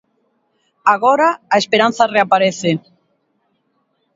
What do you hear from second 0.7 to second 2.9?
Agora, a esperanza reaparece.